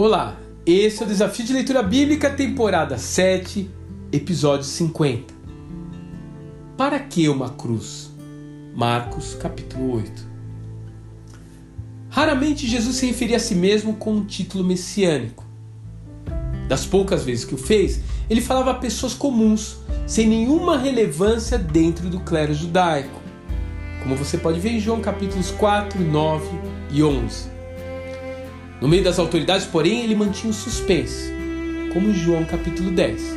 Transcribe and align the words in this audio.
Olá, 0.00 0.36
esse 0.64 1.02
é 1.02 1.04
o 1.04 1.08
Desafio 1.08 1.44
de 1.44 1.52
Leitura 1.52 1.82
Bíblica, 1.82 2.30
temporada 2.30 2.96
7, 2.96 3.68
episódio 4.12 4.64
50. 4.64 5.34
Para 6.76 7.00
que 7.00 7.28
uma 7.28 7.48
cruz? 7.50 8.08
Marcos, 8.76 9.34
capítulo 9.34 9.96
8. 9.96 10.24
Raramente 12.08 12.64
Jesus 12.64 12.94
se 12.94 13.06
referia 13.06 13.38
a 13.38 13.40
si 13.40 13.56
mesmo 13.56 13.94
com 13.94 14.12
um 14.12 14.24
título 14.24 14.62
messiânico. 14.62 15.44
Das 16.68 16.86
poucas 16.86 17.24
vezes 17.24 17.44
que 17.44 17.56
o 17.56 17.58
fez, 17.58 18.00
ele 18.30 18.40
falava 18.40 18.70
a 18.70 18.74
pessoas 18.74 19.14
comuns, 19.14 19.78
sem 20.06 20.28
nenhuma 20.28 20.78
relevância 20.78 21.58
dentro 21.58 22.08
do 22.08 22.20
clero 22.20 22.54
judaico, 22.54 23.20
como 24.04 24.14
você 24.14 24.38
pode 24.38 24.60
ver 24.60 24.70
em 24.70 24.78
João 24.78 25.00
capítulos 25.00 25.50
4, 25.50 26.00
9 26.00 26.46
e 26.92 27.02
11. 27.02 27.57
No 28.80 28.86
meio 28.86 29.02
das 29.02 29.18
autoridades, 29.18 29.66
porém, 29.66 30.02
ele 30.02 30.14
mantinha 30.14 30.50
o 30.50 30.54
suspense, 30.54 31.32
como 31.92 32.14
João 32.14 32.44
capítulo 32.44 32.92
10. 32.92 33.36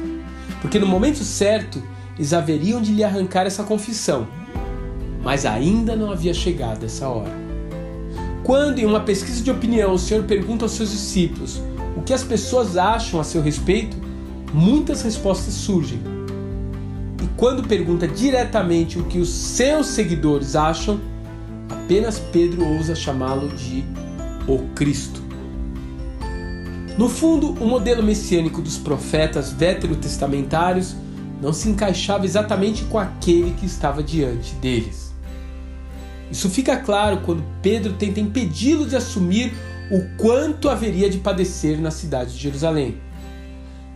Porque 0.61 0.77
no 0.77 0.85
momento 0.85 1.23
certo, 1.23 1.81
eles 2.15 2.31
haveriam 2.31 2.79
de 2.79 2.91
lhe 2.91 3.03
arrancar 3.03 3.47
essa 3.47 3.63
confissão, 3.63 4.27
mas 5.23 5.43
ainda 5.43 5.95
não 5.95 6.11
havia 6.11 6.33
chegado 6.33 6.85
essa 6.85 7.07
hora. 7.07 7.33
Quando, 8.43 8.77
em 8.77 8.85
uma 8.85 8.99
pesquisa 8.99 9.41
de 9.41 9.49
opinião, 9.49 9.93
o 9.93 9.99
Senhor 9.99 10.23
pergunta 10.25 10.65
aos 10.65 10.73
seus 10.73 10.91
discípulos 10.91 11.59
o 11.97 12.03
que 12.03 12.13
as 12.13 12.23
pessoas 12.23 12.77
acham 12.77 13.19
a 13.19 13.23
seu 13.23 13.41
respeito, 13.41 13.97
muitas 14.53 15.01
respostas 15.01 15.55
surgem. 15.55 15.99
E 17.21 17.27
quando 17.35 17.67
pergunta 17.67 18.07
diretamente 18.07 18.99
o 18.99 19.03
que 19.05 19.17
os 19.17 19.29
seus 19.29 19.87
seguidores 19.87 20.55
acham, 20.55 20.99
apenas 21.67 22.19
Pedro 22.19 22.63
ousa 22.63 22.93
chamá-lo 22.93 23.49
de 23.49 23.83
o 24.47 24.59
Cristo. 24.75 25.30
No 26.97 27.07
fundo, 27.07 27.51
o 27.53 27.65
modelo 27.65 28.03
messiânico 28.03 28.61
dos 28.61 28.77
profetas 28.77 29.51
veterotestamentários 29.51 30.95
não 31.41 31.53
se 31.53 31.69
encaixava 31.69 32.25
exatamente 32.25 32.83
com 32.83 32.99
aquele 32.99 33.51
que 33.51 33.65
estava 33.65 34.03
diante 34.03 34.53
deles. 34.55 35.13
Isso 36.29 36.49
fica 36.49 36.77
claro 36.77 37.21
quando 37.21 37.43
Pedro 37.61 37.93
tenta 37.93 38.19
impedi-lo 38.19 38.85
de 38.85 38.95
assumir 38.95 39.53
o 39.89 40.17
quanto 40.17 40.69
haveria 40.69 41.09
de 41.09 41.17
padecer 41.17 41.79
na 41.79 41.91
cidade 41.91 42.33
de 42.33 42.39
Jerusalém. 42.39 42.97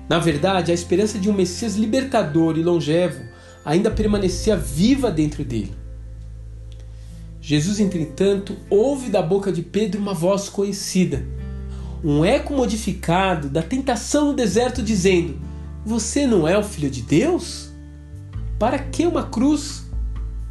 Na 0.10 0.20
verdade, 0.20 0.72
a 0.72 0.74
esperança 0.74 1.18
de 1.20 1.30
um 1.30 1.34
Messias 1.34 1.76
libertador 1.76 2.58
e 2.58 2.64
longevo 2.64 3.22
ainda 3.64 3.90
permanecia 3.90 4.56
viva 4.56 5.10
dentro 5.10 5.44
dele. 5.44 5.74
Jesus, 7.42 7.80
entretanto, 7.80 8.58
ouve 8.70 9.10
da 9.10 9.22
boca 9.22 9.52
de 9.52 9.62
Pedro 9.62 10.02
uma 10.02 10.14
voz 10.14 10.50
conhecida 10.50 11.26
um 12.06 12.24
eco 12.24 12.54
modificado 12.54 13.50
da 13.50 13.64
tentação 13.64 14.28
no 14.28 14.34
deserto 14.36 14.84
dizendo: 14.84 15.40
Você 15.84 16.28
não 16.28 16.48
é 16.48 16.56
o 16.56 16.64
filho 16.64 16.90
de 16.90 17.02
Deus? 17.02 17.72
Para 18.60 18.78
que 18.78 19.08
uma 19.08 19.24
cruz? 19.24 19.84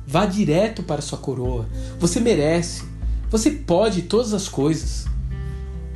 Vá 0.04 0.26
direto 0.26 0.82
para 0.82 1.00
sua 1.00 1.16
coroa. 1.16 1.68
Você 2.00 2.18
merece. 2.18 2.82
Você 3.30 3.52
pode 3.52 4.02
todas 4.02 4.34
as 4.34 4.48
coisas. 4.48 5.06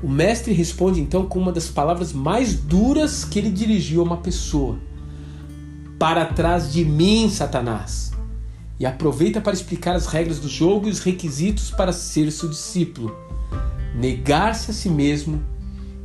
O 0.01 0.09
mestre 0.09 0.53
responde 0.53 1.01
então 1.01 1.27
com 1.27 1.41
uma 1.41 1.53
das 1.53 1.67
palavras 1.67 2.13
mais 2.13 2.55
duras 2.55 3.25
que 3.25 3.41
ele 3.41 3.51
dirigiu 3.51 4.01
a 4.03 4.05
uma 4.05 4.19
pessoa: 4.19 4.79
Para 5.99 6.25
trás 6.25 6.73
de 6.73 6.85
mim, 6.85 7.29
Satanás. 7.29 8.13
E 8.79 8.87
aproveita 8.87 9.41
para 9.41 9.55
explicar 9.55 9.97
as 9.97 10.07
regras 10.07 10.39
do 10.39 10.49
jogo 10.49 10.87
e 10.87 10.91
os 10.93 11.01
requisitos 11.01 11.69
para 11.73 11.93
ser 11.93 12.31
seu 12.31 12.49
discípulo 12.49 13.13
negar-se 13.95 14.71
a 14.71 14.75
si 14.75 14.89
mesmo 14.89 15.43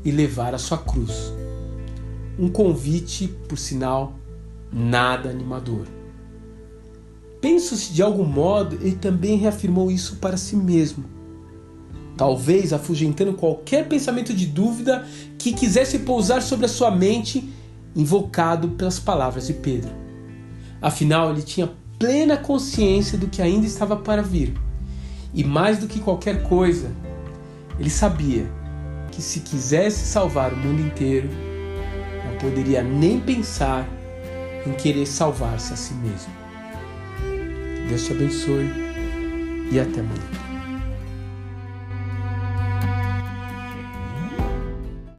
e 0.04 0.12
levar 0.12 0.54
a 0.54 0.58
sua 0.58 0.78
cruz. 0.78 1.34
Um 2.38 2.50
convite, 2.50 3.28
por 3.48 3.58
sinal, 3.58 4.18
nada 4.72 5.30
animador. 5.30 5.86
Penso 7.40 7.76
se 7.76 7.94
de 7.94 8.02
algum 8.02 8.26
modo 8.26 8.76
ele 8.82 8.96
também 8.96 9.38
reafirmou 9.38 9.92
isso 9.92 10.16
para 10.16 10.38
si 10.38 10.56
mesmo. 10.56 11.04
Talvez 12.16 12.72
afugentando 12.72 13.34
qualquer 13.34 13.88
pensamento 13.88 14.34
de 14.34 14.46
dúvida 14.46 15.06
que 15.38 15.54
quisesse 15.54 16.00
pousar 16.00 16.42
sobre 16.42 16.66
a 16.66 16.70
sua 16.70 16.90
mente, 16.90 17.52
invocado 17.96 18.70
pelas 18.70 19.00
palavras 19.00 19.48
de 19.48 19.54
Pedro. 19.54 19.92
Afinal, 20.82 21.32
ele 21.32 21.42
tinha 21.42 21.72
plena 22.00 22.38
consciência 22.38 23.18
do 23.18 23.28
que 23.28 23.42
ainda 23.42 23.66
estava 23.66 23.96
para 23.96 24.22
vir. 24.22 24.54
E 25.34 25.44
mais 25.44 25.80
do 25.80 25.88
que 25.88 26.00
qualquer 26.00 26.44
coisa, 26.44 26.92
ele 27.84 27.90
sabia 27.90 28.46
que 29.12 29.22
se 29.22 29.42
quisesse 29.42 30.06
salvar 30.06 30.54
o 30.54 30.58
mundo 30.58 30.82
inteiro, 30.82 31.28
não 32.26 32.38
poderia 32.38 32.82
nem 32.82 33.20
pensar 33.20 33.86
em 34.66 34.72
querer 34.72 35.06
salvar-se 35.06 35.74
a 35.74 35.76
si 35.76 35.94
mesmo. 35.96 36.34
Deus 37.90 38.06
te 38.06 38.14
abençoe 38.14 38.70
e 39.70 39.78
até 39.78 40.00
amanhã. 40.00 40.53